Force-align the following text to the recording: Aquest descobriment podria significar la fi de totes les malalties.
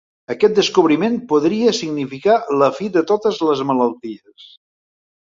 Aquest 0.33 0.53
descobriment 0.59 1.17
podria 1.33 1.73
significar 1.79 2.37
la 2.61 2.69
fi 2.77 2.87
de 2.95 3.03
totes 3.11 3.37
les 3.49 3.61
malalties. 3.73 4.49